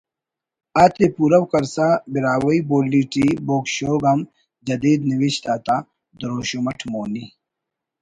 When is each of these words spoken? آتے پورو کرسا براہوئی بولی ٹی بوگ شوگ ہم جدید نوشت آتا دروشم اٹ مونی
آتے 0.83 1.05
پورو 1.15 1.41
کرسا 1.51 1.87
براہوئی 2.11 2.59
بولی 2.69 3.01
ٹی 3.11 3.25
بوگ 3.45 3.65
شوگ 3.75 4.01
ہم 4.11 4.19
جدید 4.67 4.99
نوشت 5.09 5.43
آتا 5.53 5.75
دروشم 6.19 6.65
اٹ 6.69 6.79
مونی 6.91 7.25